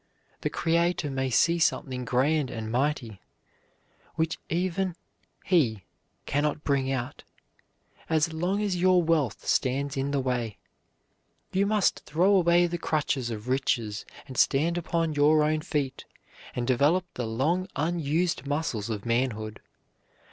[0.41, 3.21] The Creator may see something grand and mighty
[4.15, 4.95] which even
[5.45, 5.83] He
[6.25, 7.23] can not bring out
[8.09, 10.57] as long as your wealth stands in the way.
[11.53, 16.05] You must throw away the crutches of riches and stand upon your own feet,
[16.55, 19.59] and develop the long unused muscles of manhood.